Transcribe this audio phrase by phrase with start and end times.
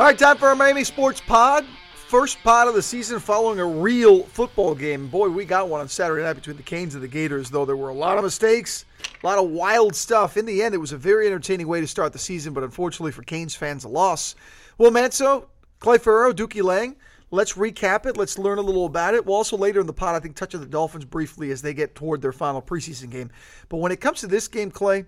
[0.00, 1.66] All right, time for our Miami Sports Pod.
[1.92, 5.08] First pod of the season following a real football game.
[5.08, 7.76] Boy, we got one on Saturday night between the Canes and the Gators, though there
[7.76, 8.86] were a lot of mistakes,
[9.22, 10.38] a lot of wild stuff.
[10.38, 13.12] In the end, it was a very entertaining way to start the season, but unfortunately
[13.12, 14.36] for Canes fans, a loss.
[14.78, 15.50] Will Manso,
[15.80, 16.96] Clay Ferraro, Dookie Lang,
[17.30, 18.16] let's recap it.
[18.16, 19.26] Let's learn a little about it.
[19.26, 21.74] We'll also later in the pod, I think, touch on the Dolphins briefly as they
[21.74, 23.30] get toward their final preseason game.
[23.68, 25.04] But when it comes to this game, Clay,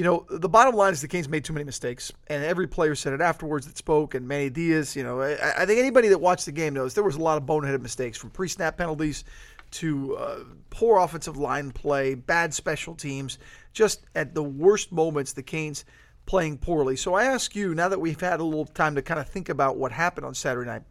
[0.00, 2.94] you know, the bottom line is the Canes made too many mistakes, and every player
[2.94, 4.14] said it afterwards that spoke.
[4.14, 7.04] And Manny Diaz, you know, I, I think anybody that watched the game knows there
[7.04, 9.24] was a lot of boneheaded mistakes from pre-snap penalties
[9.72, 10.38] to uh,
[10.70, 13.38] poor offensive line play, bad special teams,
[13.74, 15.84] just at the worst moments, the Canes
[16.24, 16.96] playing poorly.
[16.96, 19.50] So I ask you, now that we've had a little time to kind of think
[19.50, 20.82] about what happened on Saturday night,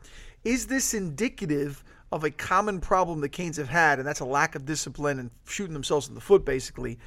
[0.44, 4.54] is this indicative of a common problem the Canes have had, and that's a lack
[4.54, 7.00] of discipline and shooting themselves in the foot, basically?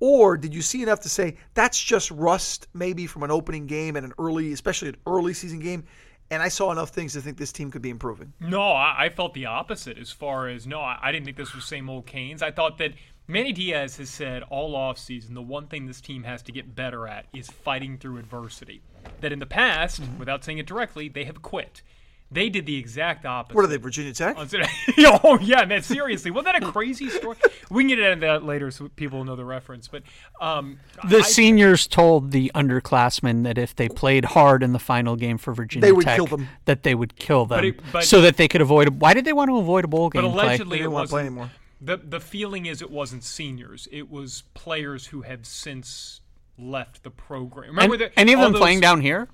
[0.00, 3.96] Or did you see enough to say that's just rust, maybe from an opening game
[3.96, 5.84] and an early, especially an early season game?
[6.30, 8.32] And I saw enough things to think this team could be improving.
[8.40, 11.54] No, I, I felt the opposite as far as no, I, I didn't think this
[11.54, 12.42] was same old Canes.
[12.42, 12.94] I thought that
[13.28, 17.06] Manny Diaz has said all offseason the one thing this team has to get better
[17.06, 18.82] at is fighting through adversity.
[19.20, 20.18] That in the past, mm-hmm.
[20.18, 21.82] without saying it directly, they have quit.
[22.30, 23.54] They did the exact opposite.
[23.54, 24.36] What are they, Virginia Tech?
[24.36, 25.82] oh yeah, man.
[25.82, 27.36] Seriously, wasn't that a crazy story?
[27.70, 29.86] we can get into that later so people know the reference.
[29.86, 30.02] But
[30.40, 35.14] um, the I, seniors told the underclassmen that if they played hard in the final
[35.14, 36.48] game for Virginia they would Tech, kill them.
[36.64, 39.00] that they would kill them, but it, but, so that they could avoid.
[39.00, 40.22] Why did they want to avoid a bowl game?
[40.22, 40.84] But allegedly, play?
[40.84, 41.50] it wasn't play anymore.
[41.80, 46.22] The the feeling is it wasn't seniors; it was players who have since
[46.58, 47.76] left the program.
[47.76, 49.28] Remember and, any of them those, playing down here?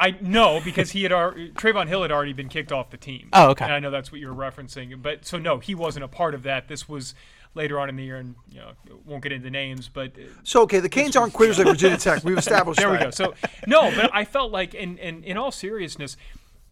[0.00, 3.28] I know because he had already, Trevon Hill had already been kicked off the team.
[3.34, 3.66] Oh, okay.
[3.66, 5.00] And I know that's what you're referencing.
[5.00, 6.68] But so no, he wasn't a part of that.
[6.68, 7.14] This was
[7.54, 8.72] later on in the year, and you know,
[9.04, 9.88] won't get into names.
[9.88, 12.24] But uh, so okay, the Canes aren't quitters like Virginia Tech.
[12.24, 12.80] We've established.
[12.80, 12.98] there that.
[12.98, 13.10] we go.
[13.10, 13.34] So
[13.66, 16.16] no, but I felt like, in, in in all seriousness,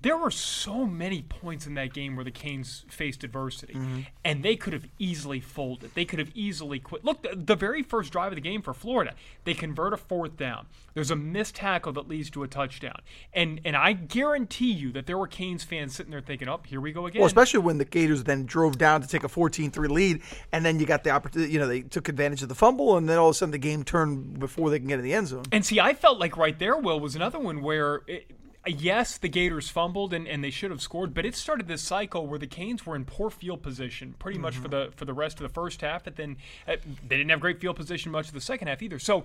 [0.01, 4.01] there were so many points in that game where the Canes faced adversity, mm-hmm.
[4.25, 5.93] and they could have easily folded.
[5.95, 7.05] They could have easily quit.
[7.05, 10.37] Look, the, the, very first drive of the game for Florida, they convert a fourth
[10.37, 10.67] down.
[10.95, 13.01] There's a missed tackle that leads to a touchdown,
[13.33, 16.81] and and I guarantee you that there were Canes fans sitting there thinking, "Oh, here
[16.81, 19.89] we go again." Well, especially when the Gators then drove down to take a 14-3
[19.89, 20.23] lead,
[20.53, 21.53] and then you got the opportunity.
[21.53, 23.59] You know, they took advantage of the fumble, and then all of a sudden the
[23.59, 25.45] game turned before they can get in the end zone.
[25.51, 28.03] And see, I felt like right there, Will was another one where.
[28.07, 28.31] It,
[28.69, 32.27] yes, the Gators fumbled and, and they should have scored, but it started this cycle
[32.27, 34.43] where the Canes were in poor field position pretty mm-hmm.
[34.43, 36.05] much for the for the rest of the first half.
[36.05, 36.37] But then
[36.67, 38.99] uh, they didn't have great field position much of the second half either.
[38.99, 39.25] So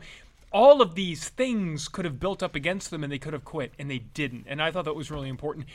[0.51, 3.73] all of these things could have built up against them and they could have quit
[3.79, 4.45] and they didn't.
[4.47, 5.65] And I thought that was really important.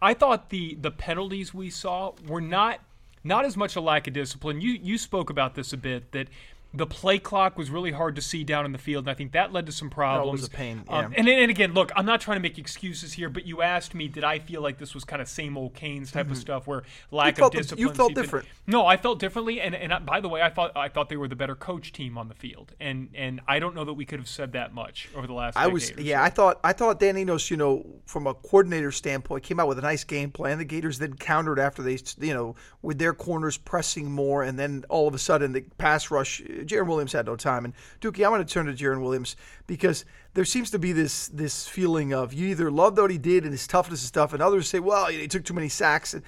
[0.00, 2.80] I thought the the penalties we saw were not
[3.24, 4.60] not as much a lack of discipline.
[4.60, 6.28] You you spoke about this a bit that
[6.74, 9.32] the play clock was really hard to see down in the field, and I think
[9.32, 10.40] that led to some problems.
[10.40, 10.84] That was a pain.
[10.88, 11.06] Um, yeah.
[11.06, 13.94] Um, and, and again, look, I'm not trying to make excuses here, but you asked
[13.94, 16.32] me, did I feel like this was kind of same old Canes type mm-hmm.
[16.32, 17.86] of stuff, where lack of discipline?
[17.86, 18.46] You felt different.
[18.66, 21.16] No, I felt differently, and and I, by the way, I thought I thought they
[21.16, 24.04] were the better coach team on the field, and and I don't know that we
[24.04, 25.56] could have said that much over the last.
[25.56, 26.24] I was yeah, so.
[26.24, 29.78] I thought I thought Dan Enos, you know, from a coordinator standpoint, came out with
[29.78, 30.58] a nice game plan.
[30.58, 34.84] The Gators then countered after they, you know, with their corners pressing more, and then
[34.88, 36.42] all of a sudden the pass rush.
[36.66, 37.64] Jarren Williams had no time.
[37.64, 40.04] And Dookie, I'm going to turn to Jarren Williams because
[40.34, 43.52] there seems to be this this feeling of you either love what he did and
[43.52, 46.14] his toughness and stuff, and others say, well, he took too many sacks.
[46.14, 46.22] And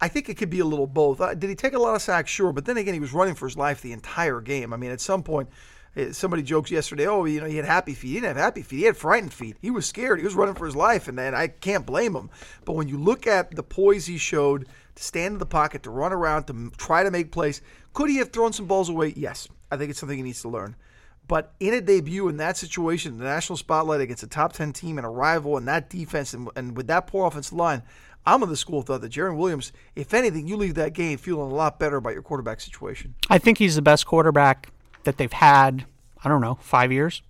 [0.00, 1.20] I think it could be a little both.
[1.20, 2.30] Uh, did he take a lot of sacks?
[2.30, 4.72] Sure, but then again, he was running for his life the entire game.
[4.72, 5.48] I mean, at some point.
[5.96, 8.08] Eh, somebody jokes yesterday, oh, you know, he had happy feet.
[8.08, 8.78] He didn't have happy feet.
[8.78, 9.56] He had frightened feet.
[9.60, 10.18] He was scared.
[10.18, 12.30] He was running for his life, and, and I can't blame him.
[12.64, 15.90] But when you look at the poise he showed to stand in the pocket, to
[15.90, 17.62] run around, to try to make plays,
[17.94, 19.12] could he have thrown some balls away?
[19.16, 19.48] Yes.
[19.70, 20.76] I think it's something he needs to learn.
[21.26, 24.96] But in a debut in that situation, the national spotlight against a top 10 team
[24.96, 27.82] and a rival and that defense and, and with that poor offensive line,
[28.24, 31.18] I'm of the school of thought that Jarren Williams, if anything, you leave that game
[31.18, 33.14] feeling a lot better about your quarterback situation.
[33.28, 34.70] I think he's the best quarterback
[35.04, 35.86] that they've had,
[36.24, 37.22] I don't know, five years.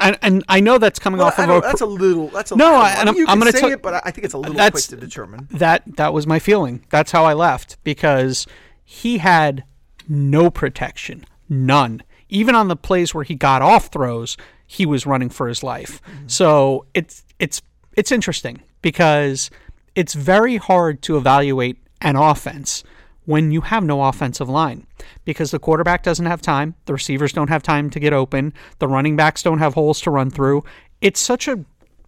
[0.00, 2.56] And, and I know that's coming well, off of a that's a little that's a
[2.56, 2.64] no.
[2.64, 4.54] Little, I, and I'm, I'm going to say it, but I think it's a little
[4.54, 5.46] quick to determine.
[5.50, 6.86] That that was my feeling.
[6.88, 8.46] That's how I left because
[8.82, 9.64] he had
[10.08, 14.36] no protection, none even on the plays where he got off throws,
[14.66, 16.02] he was running for his life.
[16.02, 16.28] Mm-hmm.
[16.28, 17.62] So it's it's
[17.96, 19.50] it's interesting because
[19.94, 22.82] it's very hard to evaluate an offense
[23.26, 24.86] when you have no offensive line
[25.24, 28.88] because the quarterback doesn't have time, the receivers don't have time to get open, the
[28.88, 30.62] running backs don't have holes to run through.
[31.00, 31.64] It's such a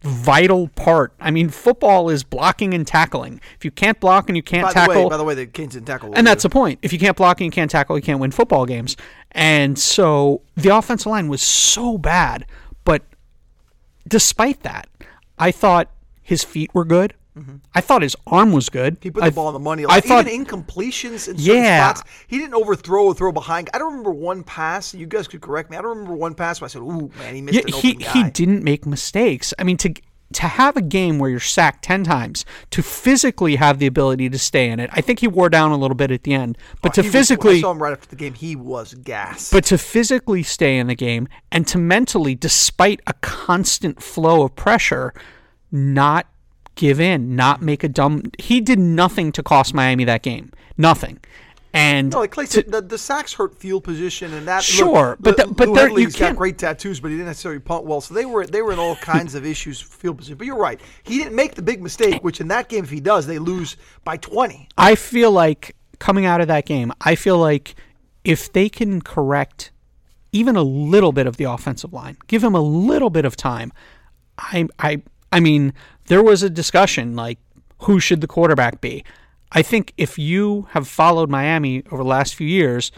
[0.06, 1.12] vital part.
[1.20, 3.40] I mean, football is blocking and tackling.
[3.56, 5.46] If you can't block and you can't by tackle, the way, by the way, the
[5.46, 6.78] Canes didn't tackle, and that's the point.
[6.82, 8.96] If you can't block and you can't tackle, you can't win football games.
[9.32, 12.46] And so the offensive line was so bad,
[12.84, 13.02] but
[14.08, 14.88] despite that,
[15.38, 15.90] I thought
[16.22, 17.14] his feet were good.
[17.74, 18.94] I thought his arm was good.
[18.94, 19.02] Mm-hmm.
[19.02, 19.84] He put I the ball on the money.
[19.88, 21.92] I thought even incompletions in certain Yeah.
[21.94, 23.68] spots, he didn't overthrow or throw behind.
[23.74, 24.94] I don't remember one pass.
[24.94, 25.76] You guys could correct me.
[25.76, 27.90] I don't remember one pass where I said, "Ooh, man, he missed Yeah, an he
[27.90, 29.52] open guy." he didn't make mistakes.
[29.58, 29.92] I mean, to
[30.32, 34.38] to have a game where you're sacked ten times, to physically have the ability to
[34.38, 34.90] stay in it.
[34.92, 37.12] I think he wore down a little bit at the end, but to He was-
[37.12, 38.34] physically, I saw him right after the game.
[38.34, 39.50] He was gas.
[39.50, 44.56] but to physically stay in the game and to mentally, despite a constant flow of
[44.56, 45.14] pressure,
[45.70, 46.26] not
[46.76, 48.22] give in, not make a dumb.
[48.38, 50.52] He did nothing to cost Miami that game.
[50.78, 51.18] Nothing.
[51.74, 54.62] And No, like Clay said, the, the sacks hurt field position and that.
[54.62, 57.58] Sure, look, but the- but Lou there- you can't- great tattoos, but he didn't necessarily
[57.60, 58.00] punt well.
[58.00, 60.38] So they were they were in all kinds of issues field position.
[60.38, 62.22] But you're right, he didn't make the big mistake.
[62.24, 64.68] Which in that game, if he does, they lose by 20.
[64.78, 67.74] I feel like coming out of that game, I feel like
[68.24, 69.70] if they can correct
[70.32, 73.70] even a little bit of the offensive line, give him a little bit of time.
[74.38, 75.02] I I
[75.36, 75.72] I mean,
[76.06, 77.38] there was a discussion like
[77.82, 79.04] who should the quarterback be?
[79.52, 82.90] I think if you have followed Miami over the last few years,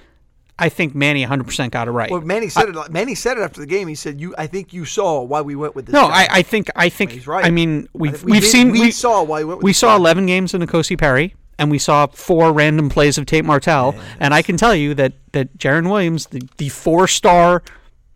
[0.58, 2.10] I think Manny 100% got it right.
[2.10, 2.76] Well, Manny said it.
[2.76, 3.86] Uh, Manny said it after the game.
[3.86, 6.28] He said, "You, I think you saw why we went with this." no, guy." I,
[6.38, 7.44] I think I think He's right.
[7.44, 9.96] I mean we've think we we've did- seen we saw why we we saw guy.
[9.96, 14.32] 11 games in N'Kosi Perry and we saw four random plays of Tate Martell and
[14.32, 17.62] I can tell you that that Jarren Williams the, the four-star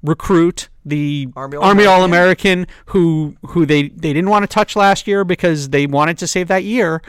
[0.02, 2.60] recruit the Army Army All-American.
[2.60, 6.26] All-American who who they they didn't want to touch last year because they wanted to
[6.26, 7.02] save that year.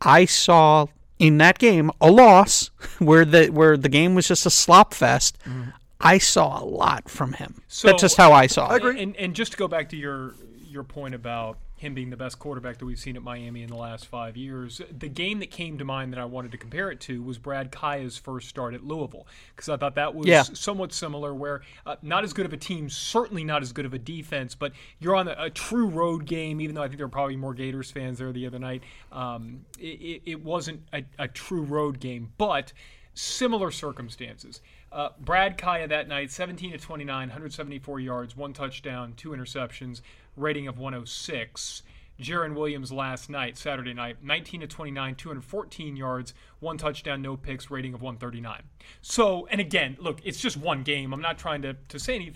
[0.00, 0.86] I saw
[1.18, 5.38] in that game a loss where the where the game was just a slop fest.
[5.44, 5.72] Mm.
[6.00, 7.62] I saw a lot from him.
[7.66, 8.76] So- that's just how I saw I it.
[8.76, 9.02] Agree.
[9.02, 10.34] And and just to go back to your
[10.68, 13.76] your point about him being the best quarterback that we've seen at Miami in the
[13.76, 17.00] last five years, the game that came to mind that I wanted to compare it
[17.00, 20.42] to was Brad Kaaya's first start at Louisville because I thought that was Yeah.
[20.42, 21.34] somewhat similar.
[21.34, 24.54] Where uh, not as good of a team, certainly not as good of a defense,
[24.54, 26.60] but you're on a, a true road game.
[26.60, 28.82] Even though I think there were probably more Gators fans there the other night,
[29.12, 32.72] um, it, it, wasn't a, a true road game, but
[33.14, 34.60] similar circumstances.
[34.90, 40.00] Uh, Brad Kaaya that night, 17 to 29, 174 yards, one touchdown, two interceptions,
[40.36, 41.82] rating of 106.
[42.20, 47.70] Jarren Williams last night, Saturday night, 19 to 29, 214 yards, one touchdown, no picks,
[47.70, 48.60] rating of 139.
[49.02, 51.12] So, and again, look, it's just one game.
[51.12, 52.32] I'm not trying to, to say any,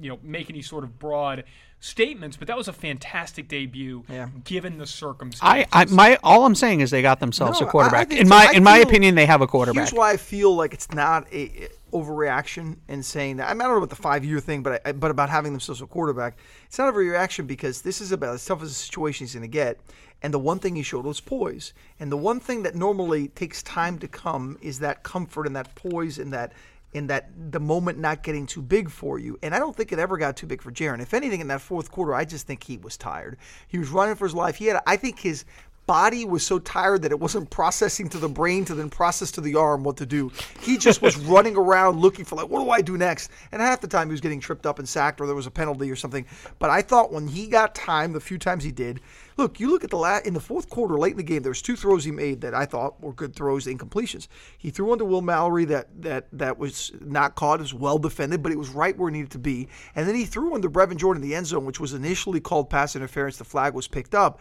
[0.00, 1.42] you know, make any sort of broad
[1.80, 4.28] statements, but that was a fantastic debut Yeah.
[4.44, 5.68] given the circumstances.
[5.72, 8.08] I, I my all I'm saying is they got themselves No, a I- I quarterback.
[8.10, 9.88] think in my I in my opinion, they have a quarterback.
[9.88, 13.48] Here's why I feel like it's not a a overreaction in saying that.
[13.48, 15.52] I, mean, I don't know about the five year thing, but I, but about having
[15.52, 18.74] themselves a quarterback, it's not a overreaction because this is about as tough as a
[18.74, 19.80] situation he's going to get.
[20.22, 21.72] And the one thing he showed was poise.
[22.00, 25.74] And the one thing that normally takes time to come is that comfort and that
[25.74, 26.52] poise and that
[26.94, 29.38] in that the moment not getting too big for you.
[29.42, 31.00] And I don't think it ever got too big for Jarren.
[31.00, 33.36] If anything, in that fourth quarter, I just think he was tired.
[33.68, 34.56] He was running for his life.
[34.56, 35.44] He had, I think, his
[35.88, 39.40] body was so tired that it wasn't processing to the brain to then process to
[39.40, 40.30] the arm what to do.
[40.60, 43.30] He just was running around looking for like, what do I do next?
[43.50, 45.50] And half the time he was getting tripped up and sacked or there was a
[45.50, 46.26] penalty or something.
[46.58, 49.00] But I thought when he got time, the few times he did,
[49.38, 51.50] look, you look at the la- in the fourth quarter, late in the game, there
[51.50, 54.28] was two throws he made that I thought were good throws, incompletions.
[54.58, 57.98] He threw one to Will Mallory that that that was not caught, it was well
[57.98, 59.68] defended, but it was right where it needed to be.
[59.96, 62.40] And then he threw one to Brevin Jordan in the end zone, which was initially
[62.40, 63.38] called pass interference.
[63.38, 64.38] The flag was picked up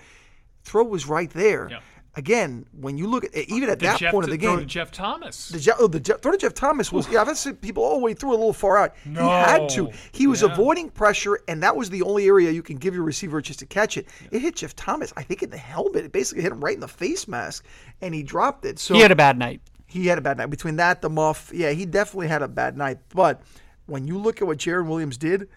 [0.67, 1.67] throw was right there.
[1.71, 1.79] Yeah.
[2.15, 4.59] Again, when you look at even at The that Jeff, point of the throw game,
[4.61, 5.49] to Jeff Thomas.
[5.49, 7.21] the, Je- oh, the Je- throw to Jeff Thomas was yeah.
[7.21, 8.95] I've seen people all the way through a little far out.
[9.03, 9.91] He had to.
[10.13, 10.51] He was Yeah.
[10.51, 13.67] avoiding pressure, and that was the only area you can give your receiver just to
[13.67, 14.07] catch it.
[14.31, 16.05] It hit Jeff Thomas, I think, in the helmet.
[16.05, 17.63] It basically hit him right in the face mask,
[18.01, 18.79] and he dropped it.
[18.79, 19.61] So he had a bad night.
[19.85, 20.49] he had a bad night.
[20.49, 22.97] Between that, the muff, yeah, he definitely had a bad night.
[23.13, 23.43] But
[23.85, 25.49] when you look at what Jarren Williams did,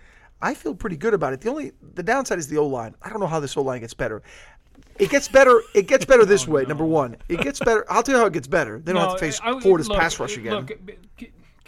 [0.43, 1.41] I feel pretty good about it.
[1.41, 2.95] The only the downside is the O line.
[3.01, 4.23] I don't know how this O line gets better.
[5.01, 5.63] It gets better.
[5.75, 6.65] It gets better this oh, way.
[6.65, 7.85] Number one, it gets better.
[7.91, 8.79] I'll tell you how it gets better.
[8.79, 10.55] They don't have to face I- I- Florida's look, pass rush again.
[10.55, 10.73] Look,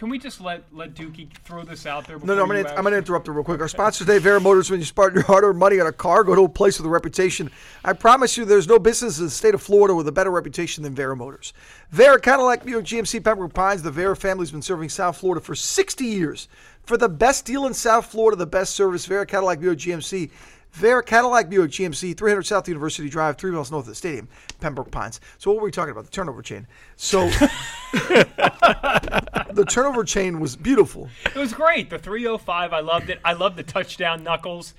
[0.02, 2.18] can we just let let Dookie throw this out there?
[2.18, 3.60] No, no, I'm gonna, I'm gonna interrupt you real quick.
[3.60, 4.68] Our sponsor today, Vera Motors.
[4.68, 6.90] When you spend your hard-earned money on a car, go to a place with a
[6.90, 7.52] reputation.
[7.84, 10.82] I promise you, there's no business in the state of Florida with a better reputation
[10.82, 11.52] than Vera Motors.
[11.90, 13.80] Vera Cadillac Buick GMC Pembroke Pines.
[13.82, 16.48] The Vera family's been serving South Florida for 60 years.
[16.82, 20.30] For the best deal in South Florida, the best service, Vera Cadillac Buick GMC.
[20.72, 24.28] Vera Cadillac Buick GMC, 300 South University Drive, three miles north of the stadium,
[24.60, 25.20] Pembroke Pines.
[25.38, 26.04] So what were we talking about?
[26.04, 26.66] The turnover chain.
[26.96, 27.28] So
[27.92, 31.10] the turnover chain was beautiful.
[31.26, 31.90] It was great.
[31.90, 32.72] The 305.
[32.72, 33.20] I loved it.
[33.24, 34.72] I love the touchdown knuckles.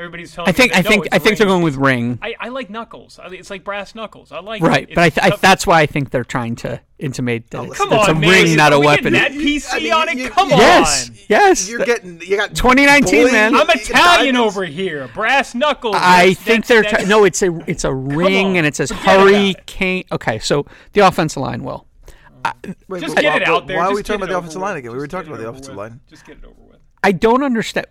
[0.00, 2.18] Everybody's telling I think me I think no, I it's think they're going with ring.
[2.22, 3.18] I, I like knuckles.
[3.18, 4.32] I, it's like brass knuckles.
[4.32, 4.94] I like Right, it.
[4.94, 7.76] but I, th- I that's why I think they're trying to intimate that oh, it's,
[7.78, 8.30] Come it's on, a man.
[8.30, 9.12] ring, not Are a getting weapon.
[9.12, 10.30] That PC I mean, on it.
[10.32, 11.08] Come you- Yes.
[11.10, 11.16] on.
[11.28, 11.68] Yes.
[11.68, 13.54] You're getting you got 2019, bling, man.
[13.54, 15.08] I'm Italian over here.
[15.14, 15.96] Brass knuckles.
[15.96, 17.24] I That's- think that's- they're that's- no.
[17.24, 19.34] It's a it's a ring and it says forget about it.
[19.56, 20.04] Hurricane.
[20.12, 20.64] Okay, so
[20.94, 21.86] the offensive line will.
[22.88, 23.76] Wait, Just but get why- it out there.
[23.76, 24.68] Why are we talking about the over offensive with.
[24.70, 24.92] line again?
[24.92, 25.90] We were Just talking about the over offensive with.
[25.90, 26.00] line.
[26.08, 26.78] Just get it over with.
[27.02, 27.86] I don't understand.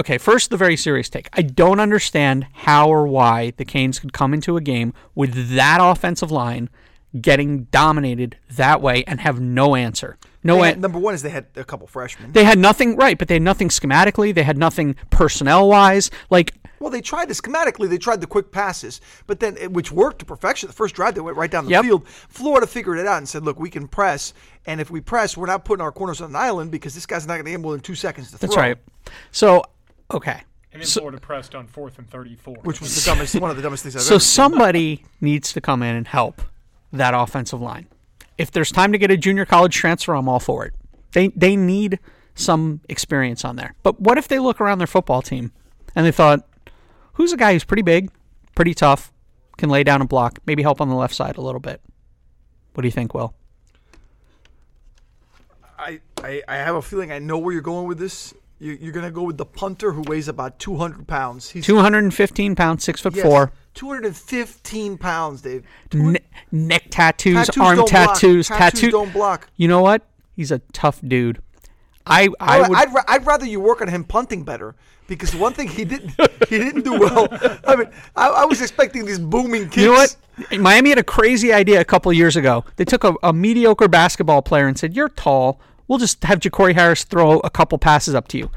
[0.00, 1.28] Okay, first the very serious take.
[1.34, 5.78] I don't understand how or why the Canes could come into a game with that
[5.80, 6.68] offensive line
[7.20, 10.16] getting dominated that way and have no answer.
[10.42, 12.32] No They an- number one is they had a couple freshmen.
[12.32, 14.34] They had nothing right, but they had nothing schematically.
[14.34, 16.10] They had nothing personnel wise.
[16.28, 17.88] Like Well, they tried this schematically.
[17.88, 20.66] They tried the quick passes, but then eh, which worked to perfection.
[20.66, 21.84] The first drive, they went right down the Yep.
[21.84, 22.06] field.
[22.28, 24.34] Florida figured it out and said, "Look, we can press,
[24.66, 27.26] and if we press, we're not putting our corners on an island because this guy's
[27.26, 29.14] not going to be able in two seconds to that's throw." That's right.
[29.32, 29.64] So
[30.12, 30.42] okay,
[30.74, 32.56] And then Florida pressed on fourth and 34.
[32.64, 34.20] Which was the dumbest, one of the dumbest things I've so ever.
[34.20, 34.34] seen.
[34.34, 36.42] somebody needs to come in and help
[36.92, 37.86] that offensive line.
[38.36, 40.74] If there's time to get a junior college transfer, I'm all for it.
[41.12, 41.98] They they need
[42.34, 43.74] some experience on there.
[43.82, 45.52] But what if they look around their football team
[45.94, 46.44] and they thought,
[47.14, 48.10] who's a guy who's pretty big,
[48.54, 49.12] pretty tough,
[49.56, 51.80] can lay down a block, maybe help on the left side a little bit?
[52.74, 53.34] What do you think, Will?
[55.78, 58.34] I, I, I have a feeling I know where you're going with this.
[58.58, 61.50] You, you're going to go with the punter who weighs about 200 pounds.
[61.50, 65.64] He's 215 pounds, six foot yes, four, 215 pounds, Dave.
[65.92, 66.20] ne-
[66.52, 68.90] neck tattoos, Tattoos arm tattoos, Tattoos tattoo.
[68.90, 69.48] don't block.
[69.56, 70.02] You know what?
[70.36, 71.42] He's a tough dude.
[72.06, 72.76] I I would.
[72.76, 74.74] I'd, ra- I'd rather you work on him punting better
[75.06, 76.10] because the one thing he didn't
[76.48, 77.28] he didn't do well.
[77.66, 79.76] I mean, I, I was expecting these booming kicks.
[79.78, 80.16] You know what?
[80.58, 82.64] Miami had a crazy idea a couple of years ago.
[82.76, 85.60] They took a, a mediocre basketball player and said, "You're tall.
[85.86, 88.50] We'll just have Jacory Harris throw a couple passes up to you."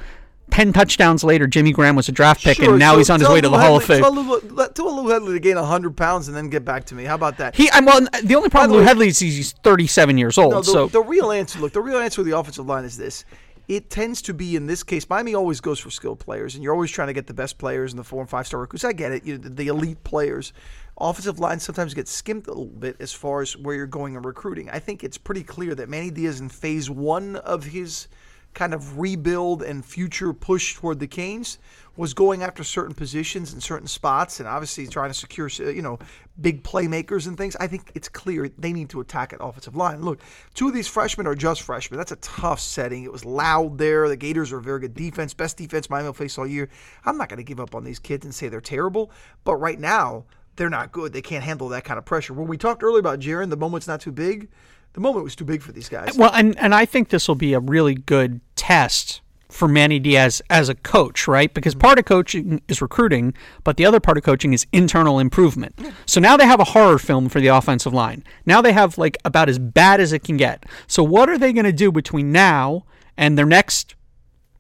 [0.51, 3.19] Ten touchdowns later, Jimmy Graham was a draft pick, Sure, and now so he's on
[3.19, 4.01] his way to the Hall of Fame.
[4.01, 6.95] Tell Lou, let- tell Lou Hedley to gain 100 pounds and then get back to
[6.95, 7.03] me.
[7.03, 7.55] How about that?
[7.55, 10.51] He, I'm, well, the only problem with way- Hedley is he's 37 years old.
[10.53, 12.97] No, the, so the real answer, look, the real answer with the offensive line is
[12.97, 13.25] this.
[13.67, 15.09] It tends to be in this case.
[15.09, 17.91] Miami always goes for skilled players, and you're always trying to get the best players
[17.91, 18.85] and the four and five star recruits.
[18.85, 20.53] I get it, you know, the, the elite players.
[20.99, 24.21] Offensive line sometimes gets skimped a little bit as far as where you're going in
[24.21, 24.69] recruiting.
[24.69, 28.07] I think it's pretty clear that Manny Diaz in phase one of his
[28.53, 31.59] kind of rebuild and future push toward the Canes
[31.95, 35.81] was going after certain positions and certain spots, and obviously trying to secure, uh, you
[35.81, 35.97] know,
[36.39, 37.55] big playmakers and things.
[37.59, 40.03] I think it's clear they need to attack at offensive line.
[40.03, 40.21] Look,
[40.53, 41.97] two of these freshmen are just freshmen.
[41.97, 43.03] That's a tough setting.
[43.03, 44.07] It was loud there.
[44.07, 46.69] The Gators are a very good defense, best defense Miami will face all year.
[47.05, 49.11] I'm not going to give up on these kids and say they're terrible,
[49.43, 50.25] but right now
[50.55, 51.13] they're not good.
[51.13, 52.33] They can't handle that kind of pressure.
[52.33, 54.49] When we talked earlier about Jarren, the moment's not too big.
[54.97, 56.17] The moment was too big for these guys.
[56.17, 60.41] Well, and and I think this will be a really good test for Manny Diaz
[60.49, 61.53] as a coach, right?
[61.53, 61.81] Because mm-hmm.
[61.81, 65.79] part of coaching is recruiting, but the other part of coaching is internal improvement.
[66.07, 68.23] So now they have a horror film for the offensive line.
[68.47, 70.65] Now they have like about as bad as it can get.
[70.87, 72.83] So what are they going to do between now
[73.15, 73.93] and their next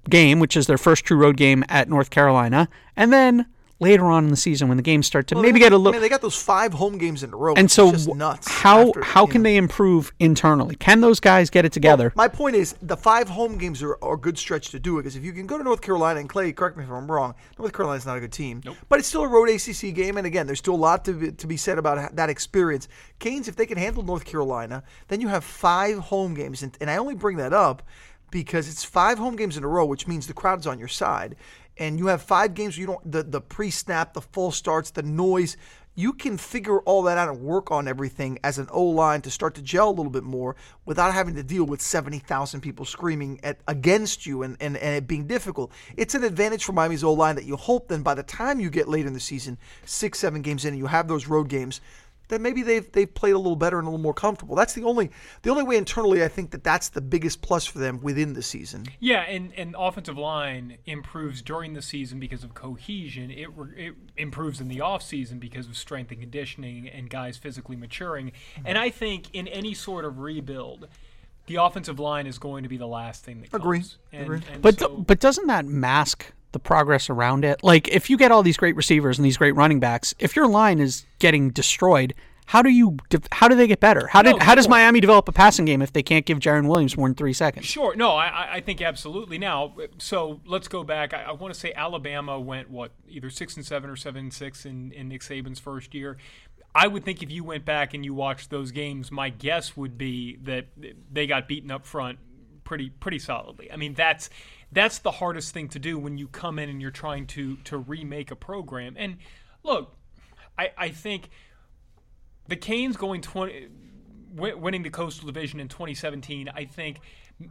[0.07, 3.47] game, which is their first true road game at North Carolina, and then
[3.79, 6.01] later on in the season when the games start to maybe get a little mean,
[6.01, 7.53] they got those five home games in a row.
[7.55, 8.47] and so is just nuts.
[8.47, 9.49] how after, how can know.
[9.49, 10.75] they improve internally?
[10.75, 12.11] Can those guys get it together?
[12.15, 15.03] My point is, the five home games are, are a good stretch to do it
[15.03, 17.35] because if you can go to North Carolina and Clay, correct me if I'm wrong,
[17.59, 20.47] North Carolina's not a good team, but it's still a road ACC game, and again,
[20.47, 22.87] there's still a lot to be, to be said about that experience.
[23.19, 26.89] Canes, if they can handle North Carolina, then you have five home games, and, and
[26.89, 27.83] I only bring that up
[28.31, 31.35] because it's five home games in a row, which means the crowd's on your side,
[31.79, 35.03] and you have five games where you don't the the pre-snap, the full starts, the
[35.03, 35.57] noise
[35.97, 39.31] you can figure all that out and work on everything as an O line to
[39.31, 40.55] start to gel a little bit more
[40.85, 45.07] without having to deal with 70,000 people screaming at against you and, and, and it
[45.07, 45.71] being difficult.
[45.97, 48.69] It's an advantage for Miami's O line that you hope then by the time you
[48.69, 51.81] get later in the season, six, seven games in, and you have those road games,
[52.27, 54.55] then maybe they've they've played a little better and a little more comfortable.
[54.55, 55.11] That's the only
[55.43, 58.41] the only way internally I think that that's the biggest plus for them within the
[58.41, 58.85] season.
[58.99, 63.31] Yeah, and, and offensive line improves during the season because of cohesion.
[63.31, 67.75] It, it improves in the off season because of strength and conditioning and guys physically
[67.75, 68.31] maturing.
[68.57, 68.77] And mm-hmm.
[68.77, 70.87] I think in any sort of rebuild,
[71.47, 73.61] the offensive line is going to be the last thing that comes.
[73.63, 73.83] Agree.
[74.11, 74.41] And, Agree.
[74.51, 77.63] and But so, but doesn't that mask the progress around it?
[77.63, 80.47] Like if you get all these great receivers and these great running backs, if your
[80.47, 82.13] line is getting destroyed,
[82.47, 84.07] how do you de- how do they get better?
[84.07, 84.69] How did No, how does.
[84.69, 87.65] Miami develop a passing game if they can't give Jarren Williams more than three seconds?
[87.65, 87.93] Sure.
[87.95, 89.37] No, I, I- I think absolutely.
[89.37, 91.13] Now, so let's go back.
[91.13, 94.33] I, I want to say Alabama went what either six and seven or seven and
[94.33, 96.17] six in, in Nick Saban's first year.
[96.73, 99.97] I would think if you went back and you watched those games, my guess would
[99.97, 100.67] be that
[101.11, 102.19] they got beaten up front
[102.63, 103.71] pretty pretty solidly.
[103.71, 104.29] I mean, that's
[104.71, 107.77] that's the hardest thing to do when you come in and you're trying to to
[107.77, 108.95] remake a program.
[108.97, 109.17] And
[109.63, 109.95] look,
[110.57, 111.29] I, I think
[112.47, 113.67] the Canes going 20
[114.35, 116.99] winning the Coastal Division in 2017, I think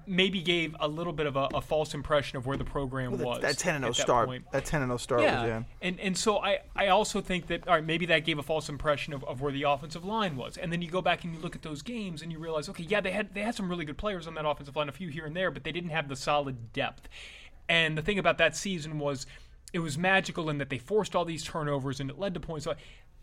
[0.07, 3.41] maybe gave a little bit of a, a false impression of where the program was.
[3.41, 4.27] That 10 and 0 at that start.
[4.29, 4.45] point.
[4.51, 5.41] That 10 and 0 start Yeah.
[5.43, 5.63] was yeah.
[5.81, 8.69] And and so I, I also think that all right, maybe that gave a false
[8.69, 10.57] impression of, of where the offensive line was.
[10.57, 12.83] And then you go back and you look at those games and you realize, okay,
[12.85, 15.09] yeah, they had they had some really good players on that offensive line, a few
[15.09, 17.09] here and there, but they didn't have the solid depth.
[17.69, 19.27] And the thing about that season was
[19.73, 22.65] it was magical in that they forced all these turnovers and it led to points.
[22.65, 22.75] So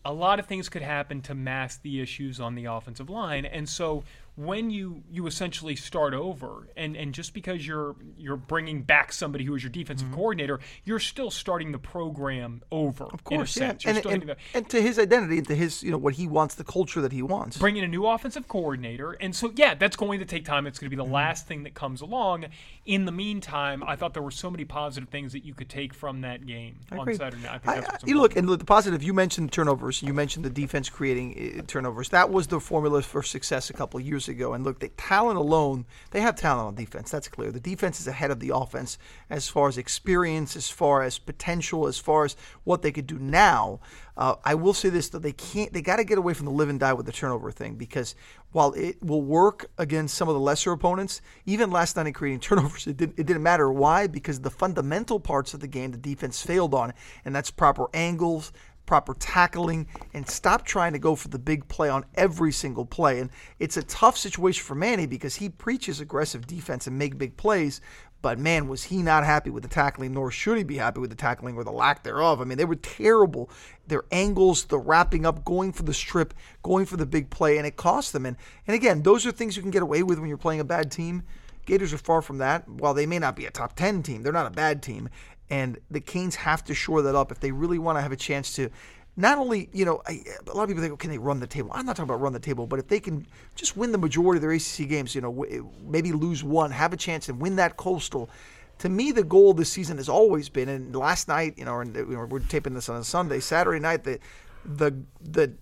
[0.05, 3.45] a lot of things could happen to mask the issues on the offensive line.
[3.45, 4.03] And so
[4.35, 9.43] when you you essentially start over and and just because you're you're bringing back somebody
[9.45, 13.73] who is your defensive coordinator you're still starting the program over Of course, yeah.
[13.85, 16.55] And, and, the- and to his identity and to his, you know, what he wants,
[16.55, 17.57] the culture that he wants.
[17.57, 19.11] bring in a new offensive coordinator.
[19.13, 20.65] And so, yeah, that's going to take time.
[20.65, 21.13] It's going to be the Mm-hmm.
[21.13, 22.45] last thing that comes along.
[22.85, 25.93] In the meantime, I thought there were so many positive things that you could take
[25.93, 27.15] from that game on agree.
[27.15, 27.61] Saturday night.
[27.65, 29.03] I think I, I- you look and look, the positive.
[29.03, 30.01] You mentioned turnovers.
[30.01, 32.09] You mentioned the defense creating uh, turnovers.
[32.09, 34.53] That was the formula for success a couple of years ago.
[34.53, 37.11] And look, the talent alone, they have talent on defense.
[37.11, 37.51] That's clear.
[37.51, 38.97] The defense is ahead of the offense
[39.29, 43.19] as far as experience, as far as potential, as far as what they could do
[43.19, 43.79] now.
[44.15, 45.73] Uh, I will say this though: they can't.
[45.73, 48.15] They got to get away from the live and die with the turnover thing because
[48.51, 52.39] while it will work against some of the lesser opponents, even last night in creating
[52.39, 53.01] turnovers, it.
[53.01, 53.71] It didn't matter.
[53.71, 54.05] Why?
[54.05, 56.93] Because the fundamental parts of the game, the defense failed on,
[57.25, 58.51] and that's proper angles,
[58.85, 63.19] proper tackling, and stop trying to go for the big play on every single play.
[63.19, 67.37] And it's a tough situation for Manny because he preaches aggressive defense and make big
[67.37, 67.81] plays.
[68.23, 71.09] But man, was he not happy with the tackling, nor should he be happy with
[71.09, 72.39] the tackling or the lack thereof.
[72.39, 73.49] I mean, they were terrible.
[73.85, 77.67] Their angles, the wrapping up, going for the strip, going for the big play, and
[77.67, 78.25] it cost them.
[78.25, 80.65] And and again, those are things you can get away with when you're playing a
[80.65, 81.23] bad team.
[81.65, 82.67] Gators are far from that.
[82.67, 85.09] While they may not be a top 10 team, they're not a bad team.
[85.53, 88.15] And the Canes have to shore that up if they really want to have a
[88.15, 88.71] chance to
[89.15, 91.45] not only, you know, I, a lot of people think, oh, can they run the
[91.45, 91.69] table?
[91.75, 94.37] I'm not talking about run the table, but if they can just win the majority
[94.37, 97.57] of their ACC games, you know, w- maybe lose one, have a chance and win
[97.57, 98.31] that coastal.
[98.79, 101.95] To me, the goal this season has always been, and last night, you know, and
[101.95, 104.17] you know, we're taping this on a Sunday, Saturday night, the
[104.65, 105.53] the the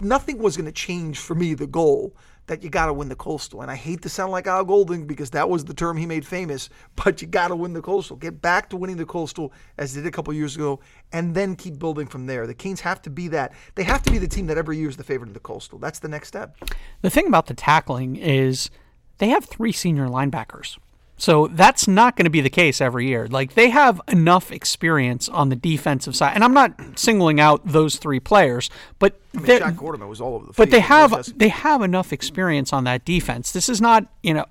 [0.00, 1.54] nothing was going to change for me.
[1.54, 2.14] The goal
[2.46, 5.04] that you got to win the coastal, and I hate to sound like Al Golden
[5.06, 8.16] because that was the term he made famous, but you got to win the coastal.
[8.16, 10.80] Get back to winning the coastal as they did a couple years ago,
[11.12, 12.46] and then keep building from there.
[12.46, 13.52] The Canes have to be that.
[13.74, 15.78] They have to be the team that every year is the favorite of the coastal.
[15.78, 16.56] That's the next step.
[17.02, 18.70] The thing about the tackling is
[19.18, 20.78] they have three senior linebackers.
[21.16, 23.26] So that's not going to be the case every year.
[23.26, 26.32] Like they have enough experience on the defensive side.
[26.34, 30.46] And I'm not singling out those three players, but I mean, Jack was all over
[30.46, 33.52] the but they have they have enough experience on that defense.
[33.52, 34.44] This is not, you know,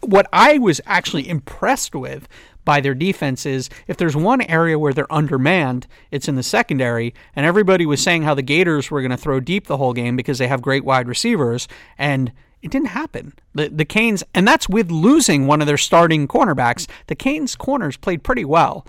[0.00, 2.28] what I was actually impressed with
[2.64, 7.14] by their defense is if there's one area where they're undermanned, it's in the secondary.
[7.34, 10.16] And everybody was saying how the Gators were going to throw deep the whole game
[10.16, 12.32] because they have great wide receivers, and
[12.62, 13.34] it didn't happen.
[13.54, 16.86] The the Canes, and that's with losing one of their starting cornerbacks.
[17.08, 18.86] The Canes corners played pretty well.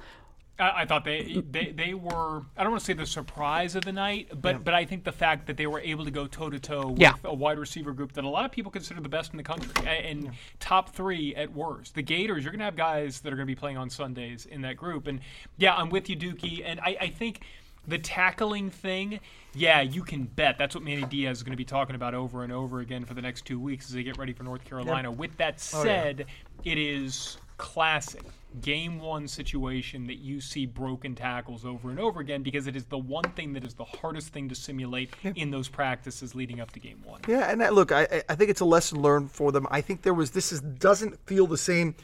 [0.60, 3.84] I, I thought they, they they were I don't want to say the surprise of
[3.86, 6.52] the night, but but I think the fact that they were able to go toe
[6.52, 7.14] to toe with Yeah.
[7.24, 9.72] a wide receiver group that a lot of people consider the best in the country
[9.84, 11.96] a- and top three at worst.
[11.96, 14.78] The Gators, you're gonna have guys that are gonna be playing on Sundays in that
[14.78, 15.20] group, and
[15.58, 17.42] yeah, I'm with you, Dookie, and I, I think.
[17.88, 19.20] The tackling thing,
[19.54, 22.44] yeah, you can bet that's what Manny Diaz is going to be talking about over
[22.44, 25.12] and over again for the next two weeks as they get ready for North Carolina.
[25.12, 26.26] With that oh, said,
[26.64, 28.24] it is classic
[28.62, 32.86] game one situation that you see broken tackles over and over again because it is
[32.86, 36.72] the one thing that is the hardest thing to simulate in those practices leading up
[36.72, 37.20] to game one.
[37.28, 39.68] Yeah, and that, look, I, I- I think it's a lesson learned for them.
[39.70, 41.96] I think there was this is doesn't feel the same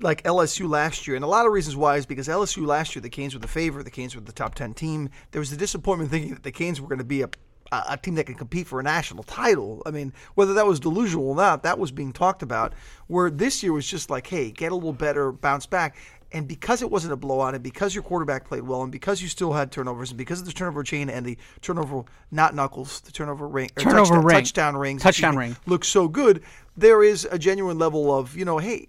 [0.00, 3.02] like LSU last year, and a lot of reasons why is because LSU last year
[3.02, 5.08] the Canes were the favorite, the Canes were the top ten team.
[5.32, 7.28] There was the disappointment thinking that the Canes were going to be a
[7.70, 9.82] a team that can compete for a national title.
[9.84, 12.72] I mean, whether that was delusional or not, that was being talked about.
[13.08, 15.96] Where this year was just like, hey, get a little better, bounce back.
[16.32, 19.28] And because it wasn't a blowout, and because your quarterback played well, and because you
[19.28, 23.12] still had turnovers, and because of the turnover chain and the turnover not knuckles, the
[23.12, 24.36] turnover ring, or Turnover touchdown, ring.
[24.36, 25.56] touchdown rings, Touchdown ring.
[25.66, 26.42] look so good.
[26.76, 28.86] There is a genuine level of you know, hey,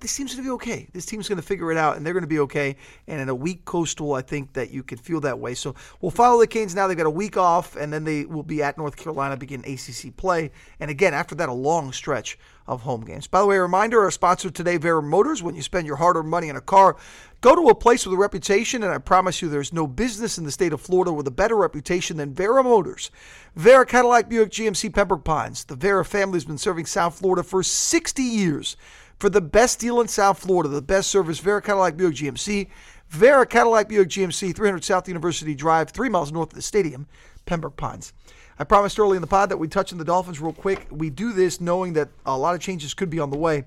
[0.00, 0.88] this going to be okay.
[0.92, 2.76] This team's going to figure it out, and they're going to be okay.
[3.06, 5.54] And in a weak coastal, I think that you can feel that way.
[5.54, 6.86] So we'll follow the Canes now.
[6.86, 10.16] They've got a week off, and then they will be at North Carolina, begin ACC
[10.16, 10.50] play.
[10.80, 13.26] And again, after that, a long stretch of home games.
[13.26, 15.42] By the way, a reminder our sponsor today, Vera Motors.
[15.42, 16.96] When you spend your hard earned money on a car,
[17.42, 20.44] go to a place with a reputation, and I promise you there's no business in
[20.44, 23.10] the state of Florida with a better reputation than Vera Motors.
[23.54, 25.64] Vera Cadillac Buick GMC Pembroke Pines.
[25.64, 28.76] The Vera family has been serving South Florida for 60 years.
[29.24, 32.68] For the best deal in South Florida, the best service, Vera Cadillac Buick GMC.
[33.08, 37.06] Vera Cadillac Buick GMC, 300 South University Drive, three miles north of the stadium,
[37.46, 38.12] Pembroke Pines.
[38.58, 40.88] I promised early in the pod that we'd touch on the Dolphins real quick.
[40.90, 43.64] We do this knowing that a lot of changes could be on the way.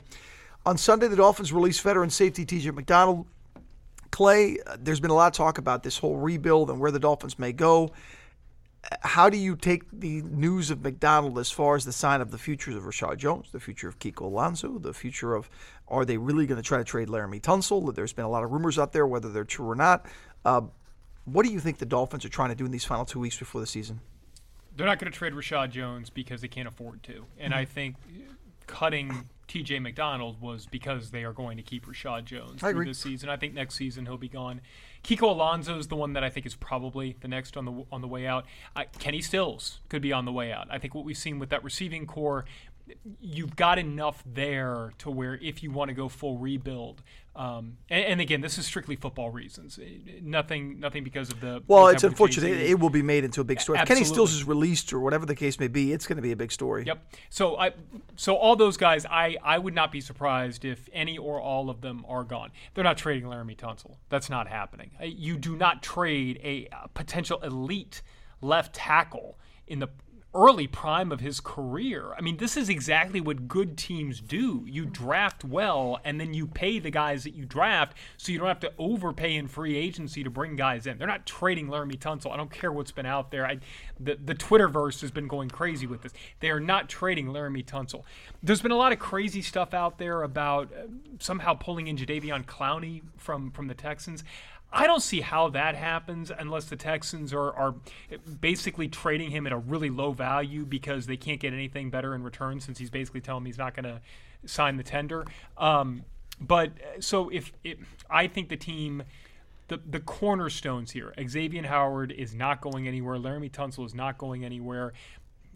[0.63, 3.26] On Sunday, the Dolphins released veteran safety TJ McDonald.
[4.12, 7.00] Clay, uh, there's been a lot of talk about this whole rebuild and where the
[7.00, 7.91] Dolphins may go.
[9.02, 12.38] How do you take the news of McDonald as far as the sign of the
[12.38, 15.50] futures of Reshad Jones, the future of Kiko Alonso, the future of
[15.88, 17.94] are they really going to try to trade Laremy Tunsil?
[17.94, 20.06] There's been a lot of rumors out there, whether they're true or not.
[20.46, 20.62] Uh,
[21.26, 23.38] what do you think the Dolphins are trying to do in these final two weeks
[23.38, 24.00] before the season?
[24.76, 27.26] They're not going to trade Reshad Jones because they can't afford to.
[27.38, 27.62] And Mm-hmm.
[27.62, 27.96] I think
[28.68, 33.30] cutting TJ McDonald was because they are going to keep Reshad Jones this season.
[33.30, 34.62] I think next season he'll be gone.
[35.08, 38.02] Kiko Alonso is the one that I think is probably the next on the on
[38.02, 38.46] the way out.
[38.76, 40.67] I, Kenny Stills could be on the way out.
[40.70, 42.43] I think what we've seen with that receiving core,
[43.22, 47.04] you've got enough there to where if you want to go full rebuild,
[47.38, 49.80] um, and, and again, this is strictly football reasons.
[50.23, 51.62] Nothing, nothing because of the.
[51.67, 52.52] Well, it's unfortunate.
[52.52, 53.78] It, it will be made into a big story.
[53.78, 54.28] If Kenny Absolutely.
[54.28, 56.52] Stills is released or whatever the case may be, it's going to be a big
[56.52, 56.86] story.
[56.86, 57.13] Yep.
[57.30, 57.73] So I,
[58.15, 61.82] so all those guys, I, I would not be surprised if any or all of
[61.82, 62.52] them are gone.
[62.73, 63.97] They're not trading Laremy Tunsil.
[64.10, 64.89] That's not happening.
[65.00, 68.02] Uh, You do not trade a, potential elite
[68.41, 69.89] left tackle in the
[70.38, 72.13] early prime of his career.
[72.15, 74.63] I mean, this is exactly what good teams do.
[74.67, 78.47] You draft well, and then you pay the guys that you draft, so you don't
[78.47, 81.00] have to overpay in free agency to bring guys in.
[81.00, 82.32] They're not trading Laremy Tunsil.
[82.32, 83.47] I don't care what's been out there.
[83.47, 83.60] I,
[84.00, 86.13] the the Twitterverse has been going crazy with this.
[86.39, 88.04] They are not trading Laremy Tunsil.
[88.43, 90.88] There's been a lot of crazy stuff out there about uh,
[91.19, 94.23] somehow pulling in Jadeveon Clowney from from the Texans.
[94.71, 97.75] I don't see how that happens unless the Texans are, are
[98.41, 102.23] basically trading him at a really low value because they can't get anything better in
[102.23, 104.01] return since he's basically telling me he's not going to
[104.45, 105.25] sign the tender.
[105.58, 106.03] Um,
[106.39, 109.03] but so if it, I think the team,
[109.69, 113.17] the the cornerstones here, Xavier Howard is not going anywhere.
[113.17, 114.93] Laremy Tunsil is not going anywhere.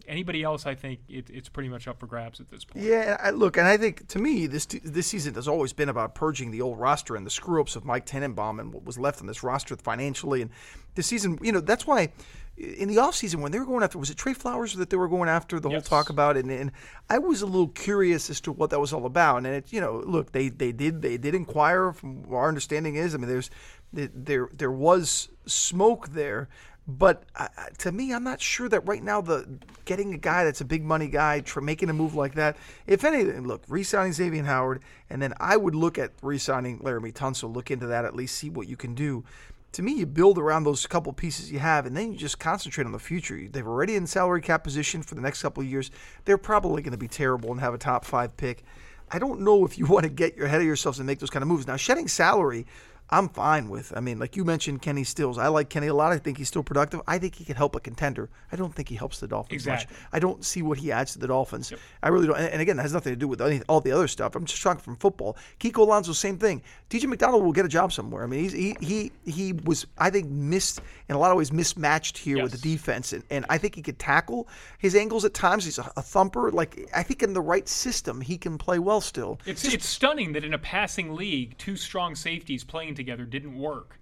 [0.08, 2.84] Anybody else, I think it, it's pretty much up for grabs at this point.
[2.84, 6.14] Yeah, I, look, and I think to me this this season has always been about
[6.14, 9.20] purging the old roster and the screw ups of Mike Tannenbaum and what was left
[9.20, 10.42] on this roster financially.
[10.42, 10.50] And
[10.94, 12.12] this season, you know, that's why
[12.56, 15.08] in the offseason when they were going after was it Trey Flowers that they were
[15.08, 15.88] going after the Yes.
[15.88, 16.70] whole talk about and, and
[17.08, 19.38] I was a little curious as to what that was all about.
[19.38, 21.92] And it, you know, look, they they did they did inquire.
[21.92, 23.50] From what our understanding is, I mean, there's
[23.92, 26.48] there there was smoke there.
[26.88, 27.46] But uh,
[27.78, 29.46] to me, I'm not sure that right now the
[29.84, 32.56] getting a guy that's a big money guy, making a move like that.
[32.86, 37.54] If anything, look, re-signing Xavier Howard, and then I would look at re-signing Laremy Tunsil.
[37.54, 39.24] Look into that at least, see what you can do.
[39.72, 42.84] To me, you build around those couple pieces you have, and then you just concentrate
[42.84, 43.40] on the future.
[43.48, 45.90] They've already in salary cap position for the next couple of years.
[46.24, 48.64] They're probably going to be terrible and have a top five pick.
[49.10, 51.30] I don't know if you want to get your ahead of yourselves and make those
[51.30, 51.66] kind of moves.
[51.66, 52.66] Now, shedding salary,
[53.12, 53.92] I'm fine with.
[53.94, 55.36] I mean, like you mentioned, Kenny Stills.
[55.36, 56.12] I like Kenny a lot.
[56.12, 57.02] I think he's still productive.
[57.06, 58.30] I think he can help a contender.
[58.50, 59.94] I don't think he helps the Dolphins Exactly.
[59.94, 60.02] much.
[60.14, 61.74] I don't see what he adds to the Dolphins.
[62.02, 62.38] I really don't.
[62.38, 64.34] And, again, that has nothing to do with any, all the other stuff.
[64.34, 65.36] I'm just talking from football.
[65.60, 66.62] Kiko Alonso, same thing.
[66.88, 68.24] TJ McDonald will get a job somewhere.
[68.24, 71.52] I mean, he's, he he he was I think missed in a lot of ways
[71.52, 74.48] mismatched here with the defense, and, and I think he could tackle
[74.78, 75.66] his angles at times.
[75.66, 76.50] He's a, a thumper.
[76.50, 79.38] Like I think in the right system, he can play well still.
[79.44, 83.98] It's it's stunning that in a passing league, two strong safeties playing together didn't work.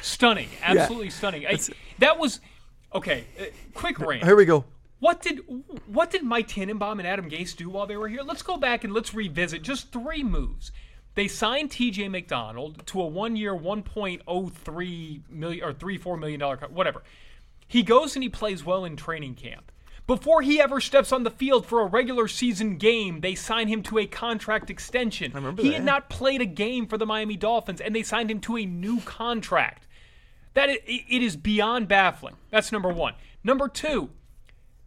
[0.00, 1.46] Stunning, absolutely stunning.
[1.46, 1.58] I,
[1.98, 2.40] that was
[2.94, 3.24] okay.
[3.38, 4.24] Uh, quick rant.
[4.24, 4.64] Here we go.
[5.00, 5.40] What did
[5.86, 8.22] what did Mike Tannenbaum and Adam Gase do while they were here?
[8.22, 10.72] Let's go back and let's revisit just three moves.
[11.14, 12.08] They signed T.J.
[12.08, 17.02] McDonald to a one-year, 1.03 million or three four million dollar whatever.
[17.68, 19.70] He goes and he plays well in training camp.
[20.06, 23.82] Before he ever steps on the field for a regular season game, they sign him
[23.84, 25.32] to a contract extension.
[25.32, 28.30] remember he that, had not played a game for the Miami Dolphins, and they signed
[28.30, 29.86] him to a new contract.
[30.52, 32.36] That i- it is beyond baffling.
[32.50, 33.14] That's number one.
[33.42, 34.10] Number two,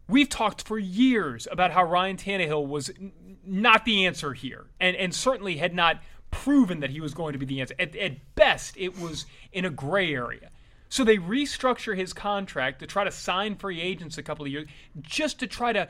[0.08, 3.12] we've talked for years about how Ryan Tannehill was n-
[3.44, 6.00] not the answer here, and and certainly had not
[6.30, 7.74] proven that he was going to be the answer.
[7.78, 10.50] At, at best, it was in a gray area.
[10.88, 14.68] So they restructure his contract to try to sign free agents a couple of years,
[15.00, 15.88] just to try to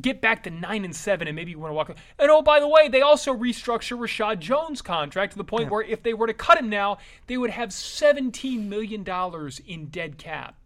[0.00, 1.88] get back to nine and seven, and maybe you want to walk.
[2.18, 5.82] And oh, by the way, they also restructure Reshad Jones' contract to the point where
[5.82, 10.18] if they were to cut him now, they would have seventeen million dollars in dead
[10.18, 10.56] cap.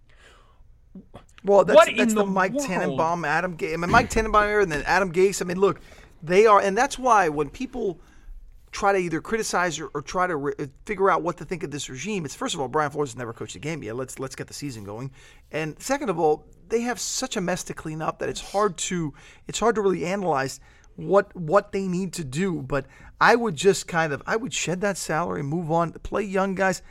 [1.42, 2.66] Well, that's, What that's the, the Mike world?
[2.66, 3.74] Tannenbaum, Adam Gase.
[3.74, 5.42] I mean, Mike Tannenbaum era and then Adam Gase.
[5.42, 5.80] I mean, look,
[6.22, 8.00] they are, and that's why when people
[8.74, 11.62] try to either criticize or, or try to re- uh, figure out what to think
[11.62, 13.96] of this regime, it's first of all, Brian Flores has never coached a game yet.
[13.96, 15.10] Let's let's get the season going,
[15.52, 18.76] and second of all, they have such a mess to clean up that it's hard
[18.78, 19.14] to
[19.46, 20.60] it's hard to really analyze
[20.96, 22.62] what what they need to do.
[22.62, 22.86] But
[23.20, 26.82] I would just kind of I would shed that salary, move on, play young guys,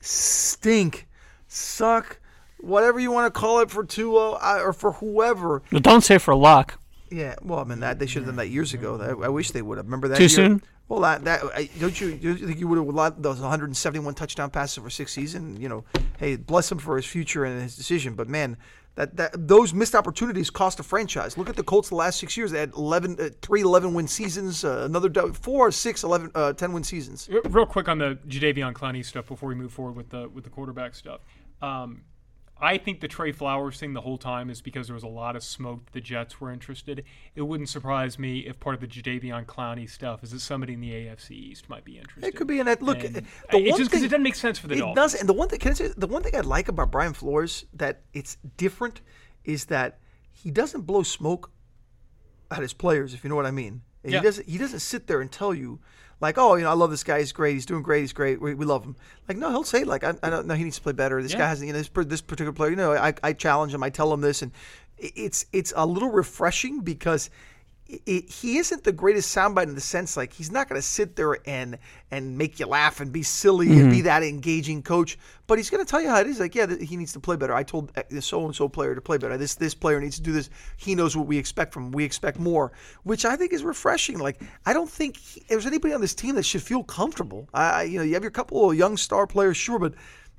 [0.00, 1.08] stink,
[1.48, 2.20] suck
[2.62, 5.62] whatever you want to call it for Tua uh, or for whoever.
[5.72, 6.78] But don't say for luck.
[7.10, 8.98] Yeah, well, I mean that they should have done that years ago.
[8.98, 9.86] I, I wish they would have.
[9.86, 10.16] Remember that?
[10.16, 10.28] Too year?
[10.28, 10.62] soon?
[10.88, 11.42] Well, that, that
[11.78, 15.12] don't you do you think you would have allowed those 171 touchdown passes over six
[15.12, 15.60] season?
[15.60, 15.84] You know,
[16.18, 18.14] hey, bless him for his future and his decision.
[18.14, 18.58] But man,
[18.94, 21.38] that, that those missed opportunities cost a franchise.
[21.38, 22.50] Look at the Colts the last six years.
[22.50, 26.72] They had 11, uh, three 11 win seasons, uh, another four, six, 11, uh, 10
[26.72, 27.28] win seasons.
[27.46, 30.50] Real quick on the Jadeveon Clowney stuff before we move forward with the with the
[30.50, 31.20] quarterback stuff.
[31.62, 32.02] Um,
[32.64, 35.34] I think the Trey Flowers thing the whole time is because there was a lot
[35.34, 35.84] of smoke.
[35.86, 37.02] that The Jets were interested.
[37.34, 40.80] It wouldn't surprise me if part of the Jadeveon Clowney stuff is that somebody in
[40.80, 42.24] the AFC East might be interested.
[42.28, 42.80] It could be in that.
[42.80, 43.16] Look, And
[43.50, 44.94] the one just because it doesn't make sense for the it Dolphins.
[45.12, 47.12] does, and the one thing can I say, the one thing I like about Brian
[47.14, 49.00] Flores that it's different
[49.44, 49.98] is that
[50.30, 51.50] he doesn't blow smoke
[52.50, 53.82] at his players, if you know what I mean.
[54.04, 54.20] He Yeah.
[54.22, 54.48] doesn't.
[54.48, 55.80] He doesn't sit there and tell you
[56.22, 57.18] like, oh, you know, I love this guy.
[57.18, 57.52] He's great.
[57.54, 58.00] He's doing great.
[58.00, 58.40] He's great.
[58.40, 58.96] We, we love him.
[59.28, 60.54] Like, no, he'll say like, I, I don't know.
[60.54, 61.20] He needs to play better.
[61.22, 61.38] This Yeah.
[61.38, 61.66] guy hasn't.
[61.66, 62.70] You know, this, this particular player.
[62.70, 63.82] You know, I, I challenge him.
[63.82, 64.52] I tell him this, and
[64.98, 67.28] it's it's a little refreshing because
[68.06, 71.16] it, he isn't the greatest soundbite in the sense like he's not going to sit
[71.16, 71.78] there and
[72.10, 74.04] and make you laugh and be silly and be mm-hmm.
[74.04, 76.40] that engaging coach, but he's going to tell you how it is.
[76.40, 77.54] Like, yeah, th- he needs to play better.
[77.54, 79.36] I told uh, the so and so player to play better.
[79.36, 80.50] This this player needs to do this.
[80.76, 81.92] He knows what we expect from him.
[81.92, 82.72] We expect more,
[83.04, 84.18] which I think is refreshing.
[84.18, 87.48] Like, I don't think he, there's anybody on this team that should feel comfortable.
[87.52, 89.94] I, I- you know, you have your couple of young star players, sure, but.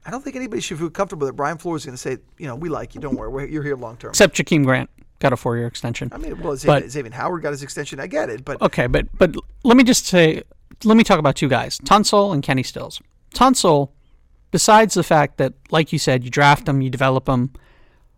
[0.05, 2.45] I don't think anybody should feel comfortable that Brian Flores is going to say, you
[2.45, 2.99] know, we like you.
[2.99, 4.09] Don't worry, we're, you're here long term.
[4.09, 4.89] Except Jakeem Grant
[5.23, 6.09] got a four year extension.
[6.13, 7.99] I mean, well, But- Xavier, Xavier Howard got his extension.
[7.99, 10.43] I get it, but Okay, but but let me just say,
[10.83, 13.01] let me talk about two guys, Tunsil and Kenny Stills.
[13.33, 13.89] Tunsil,
[14.51, 17.51] besides the fact that, like you said, you draft them, you develop them,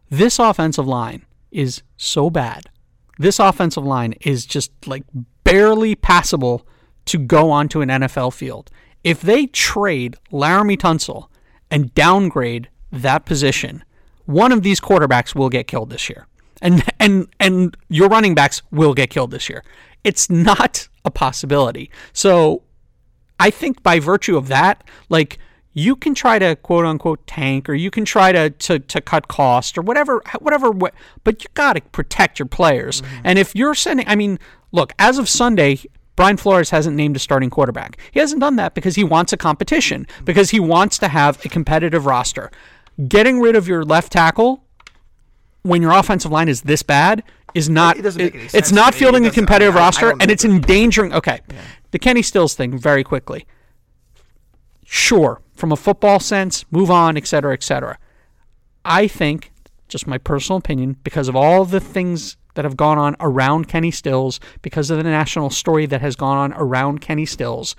[0.09, 2.69] this offensive line is so bad.
[3.17, 5.03] This offensive line is just like
[5.45, 6.67] barely passable
[7.05, 8.69] to go onto an NFL field.
[9.03, 11.27] If they trade Laremy Tunsil
[11.69, 13.83] and downgrade that position,
[14.25, 16.27] one of these quarterbacks will get killed this year.
[16.61, 19.63] And and and your running backs will get killed this year.
[20.03, 21.91] It's not a possibility.
[22.13, 22.63] So
[23.39, 25.39] I think by virtue of that, like
[25.73, 29.27] you can try to quote unquote tank or you can try to to, to cut
[29.27, 33.01] cost or whatever whatever but you got to protect your players.
[33.01, 33.21] Mm-hmm.
[33.25, 34.39] And if you're sending I mean,
[34.71, 35.79] look, as of Sunday
[36.15, 37.97] Brian Flores hasn't named a starting quarterback.
[38.11, 41.49] He hasn't done that because he wants a competition, because he wants to have a
[41.49, 42.51] competitive roster.
[43.07, 44.63] Getting rid of your left tackle
[45.65, 47.23] when your offensive line is this bad
[47.53, 50.29] is not It any it's not fielding It a competitive I- I roster don't and
[50.29, 51.41] know it's endangering okay.
[51.91, 53.45] The kenny stills thing very quickly.
[54.85, 57.97] Sure from a football sense move on etc cetera et cetera.
[58.83, 59.51] I think
[59.87, 63.91] just my personal opinion because of all the things that have gone on around kenny
[63.91, 67.75] stills because of the national story that has gone on around kenny stills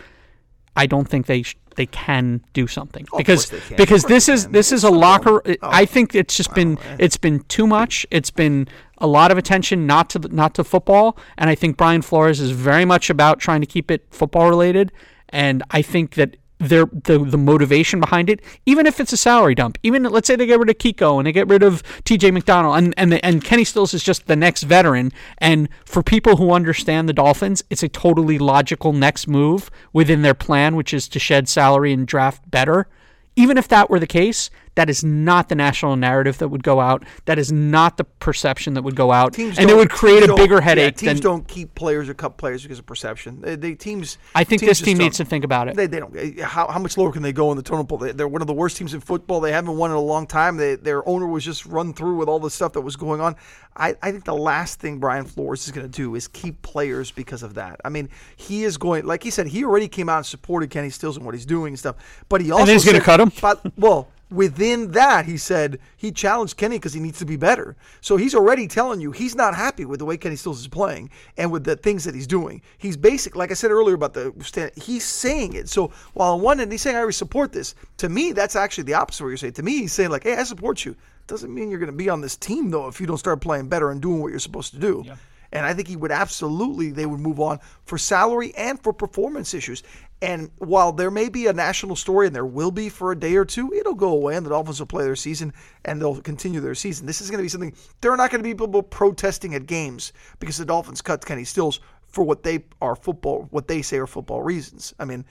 [0.77, 3.07] i don't think they sh- they can do something.
[3.13, 3.77] Of because course they can.
[3.77, 5.55] because this is this is a locker oh.
[5.63, 8.07] I think it's just been it's been too much.
[8.11, 8.67] It's been
[8.99, 11.17] a lot of attention not to not to football.
[11.39, 14.91] And I think Brian Flores is very much about trying to keep it football related.
[15.29, 19.55] And I think that their the the motivation behind it even if it's a salary
[19.55, 22.33] dump even let's say they get rid of Kiko and they get rid of TJ
[22.33, 26.37] McDonald and and the, and Kenny Stills is just the next veteran and for people
[26.37, 31.09] who understand the Dolphins it's a totally logical next move within their plan which is
[31.09, 32.87] to shed salary and draft better.
[33.35, 36.81] Even if that were the case, that is not the national narrative that would go
[36.81, 37.05] out.
[37.25, 40.35] That is not the perception that would go out, teams and it would create a
[40.35, 40.97] bigger yeah, headache.
[40.97, 43.41] teams than, don't keep players or cut players because of perception.
[43.41, 44.19] They, they teams.
[44.35, 45.77] I think teams this team needs to think about it.
[45.77, 46.15] They, they don't.
[46.17, 47.99] eh, How, how much lower can they go in the totem pole?
[47.99, 49.41] They, they're one of the worst teams in football.
[49.41, 50.57] They haven't won in a long time.
[50.57, 53.37] They, their owner was just run through with all the stuff that was going on.
[53.77, 57.11] I, I think the last thing Brian Flores is going to do is keep players
[57.11, 57.81] because of that.
[57.85, 60.91] I mean, he is going, like he said, he already came out and supported Kenny
[60.91, 61.97] Stills and what he's doing and stuff.
[62.29, 63.33] But he also then he's gonna cut him?
[63.41, 67.77] But well, within that, he said he challenged Kenny because he needs to be better.
[68.01, 71.11] So he's already telling you he's not happy with the way Kenny Stills is playing
[71.37, 72.63] and with the things that he's doing.
[72.79, 74.73] He's basic, like I said earlier about the stand.
[74.77, 75.69] He's saying it.
[75.69, 78.95] So while on one end he's saying I support this, to me that's actually the
[78.95, 79.23] opposite.
[79.23, 80.97] of What you're saying to me, he's saying like, hey, I support you.
[81.27, 83.69] Doesn't mean you're going to be on this team though if you don't start playing
[83.69, 85.05] better and doing what you're supposed to do.
[85.53, 89.55] And I think he would absolutely they would move on for salary and for performance
[89.55, 89.83] issues.
[90.23, 93.37] And while there may be a national story and there will be for a day
[93.37, 95.53] or two, it'll go away and the Dolphins will play their season
[95.85, 97.07] and they'll continue their season.
[97.07, 99.67] This is going to be something there are not going to be people protesting at
[99.67, 103.99] games because the Dolphins cut Kenny Stills for what they are football what they say
[103.99, 104.95] are football reasons.
[104.99, 105.25] I mean,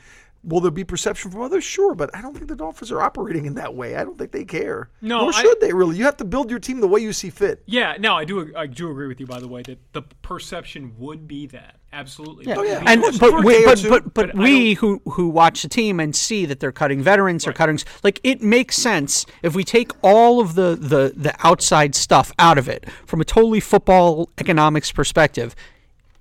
[0.46, 1.64] Will there be perception from others?
[1.64, 3.96] Sure, but I don't think the Dolphins are operating in that way.
[3.96, 4.90] I don't think they care.
[5.02, 5.98] No, Nor I- should they really.
[5.98, 7.64] You have to build your team the way you see fit.
[7.66, 8.54] Yeah, no, I do.
[8.56, 9.26] I do agree with you.
[9.26, 12.46] By the way, that the perception would be that absolutely.
[12.46, 12.56] Yeah.
[12.58, 12.84] Oh, yeah.
[12.86, 16.16] And Of but we, but, but but But we who who watch the team and
[16.16, 20.40] see that they're cutting veterans, they're cutting like it makes sense if we take all
[20.40, 25.56] of the the the outside stuff out of it from a totally football economics perspective.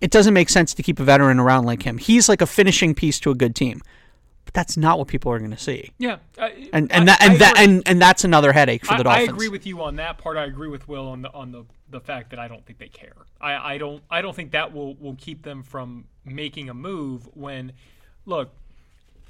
[0.00, 1.98] It doesn't make sense to keep a veteran around like him.
[1.98, 3.80] He's like a finishing piece to a good team,
[4.44, 5.92] but that's not what people are going to see.
[5.98, 6.18] Yeah,
[6.72, 9.18] And and I- that and I that and, and that's another headache for the I,
[9.18, 10.36] I agree with you on that part.
[10.36, 12.88] I agree with Will on the on the, the fact that I don't think they
[12.88, 13.14] care.
[13.40, 17.28] I, I don't I don't think that will will keep them from making a move
[17.34, 17.72] when
[18.26, 18.50] look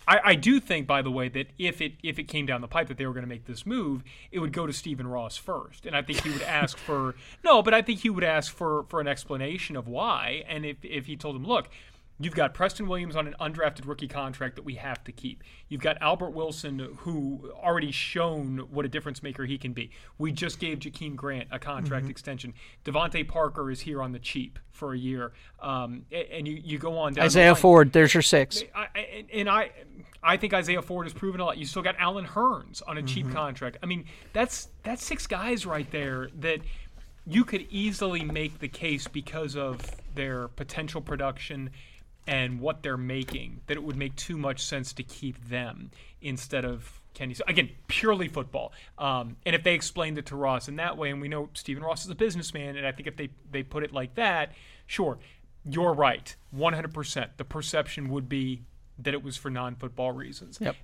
[0.06, 2.68] I, I do think, by the way, that if it if it came down the
[2.68, 5.36] pipe that they were going to make this move, it would go to Stephen Ross
[5.36, 8.52] first, and I think he would ask for no, but I think he would ask
[8.54, 10.44] for for an explanation of why.
[10.46, 11.68] And if if he told him, look,
[12.20, 15.42] you've got Preston Williams on an undrafted rookie contract that we have to keep.
[15.68, 19.90] You've got Albert Wilson, who already shown what a difference maker he can be.
[20.18, 22.54] We just gave Jakeem Grant a contract extension.
[22.84, 26.98] DeVante Parker is here on the cheap for a year, um, and you you go
[26.98, 27.54] on down Isaiah.
[27.54, 28.62] Ford, there's your six.
[28.74, 29.70] I, I- and I,
[30.22, 31.58] I think Isaiah Ford has proven a lot.
[31.58, 33.78] You still got Allen Hurns on a cheap contract.
[33.82, 36.60] I mean, that's that's six guys right there that
[37.26, 39.80] you could easily make the case because of
[40.14, 41.70] their potential production
[42.26, 45.90] and what they're making that it would make too much sense to keep them
[46.22, 47.34] instead of Kenny.
[47.34, 48.72] So again, purely football.
[48.98, 51.82] Um, and if they explained it to Ross in that way, and we know Stephen
[51.82, 54.52] Ross is a businessman, and I think if they they put it like that,
[54.86, 55.18] sure,
[55.64, 57.28] you're right, 100%.
[57.36, 58.62] The perception would be
[58.98, 60.58] that it was for non-football reasons.
[60.60, 60.76] Yep.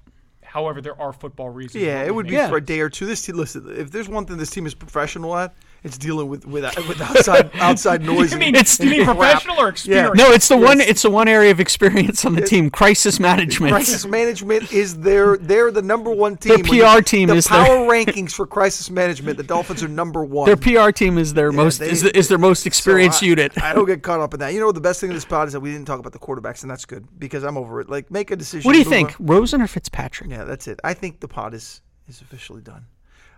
[0.43, 1.85] However, there are football reasons.
[1.85, 2.49] Yeah, it would be make Yeah.
[2.49, 3.07] for a day or two.
[3.07, 6.47] This team, listen, if there's one thing this team is professional at, it's dealing with
[6.47, 8.31] with, uh, with outside outside noise.
[8.33, 10.17] You and- mean, It's- you mean professional or experienced?
[10.17, 10.81] No, it's the one.
[10.81, 13.73] It's the one area of experience on the team: crisis management.
[13.73, 16.51] Crisis management is their they're the number one team.
[16.57, 19.37] Their When you- PR team the is their- power rankings for crisis management.
[19.37, 20.47] The Dolphins are number one.
[20.47, 23.53] Their PR team is their most they- is, is their most So experienced I- unit.
[23.63, 24.53] I don't get caught up in that.
[24.55, 26.19] You know, the best thing in this pod is that we didn't talk about the
[26.19, 27.89] quarterbacks, and that's good because I'm over it.
[27.89, 28.69] Like, make a decision.
[28.69, 29.27] what do you move think, on.
[29.27, 30.31] Rosen or Fitzpatrick?
[30.31, 30.79] Yeah, that's it.
[30.85, 32.87] I think the pod is is officially done.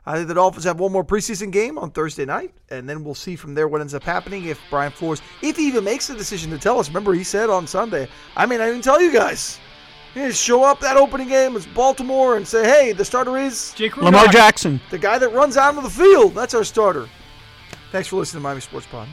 [0.05, 3.15] I think the Dolphins have one more preseason game on Thursday night, and then we'll
[3.15, 4.47] see from there what ends up happening.
[4.47, 7.51] If Brian Flores, if he even makes the decision to tell us, remember he said
[7.51, 9.61] on Sunday, I mean, I didn't tell you guys.
[10.15, 13.73] You just show up that opening game, it's Baltimore, and say, hey, the starter is
[13.75, 14.81] Jake Lamar Jackson.
[14.91, 16.35] the guy that runs out of the field.
[16.35, 17.09] That's our starter.
[17.93, 19.09] Thanks for listening to Miami Sports Pod.